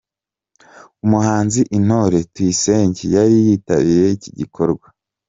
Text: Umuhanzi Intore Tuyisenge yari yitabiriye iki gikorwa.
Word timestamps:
Umuhanzi 1.05 1.61
Intore 1.77 2.17
Tuyisenge 2.33 3.03
yari 3.15 3.35
yitabiriye 3.45 4.11
iki 4.17 4.29
gikorwa. 4.39 4.85